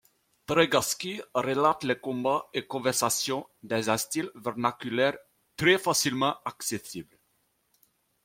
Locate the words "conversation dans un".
2.65-3.97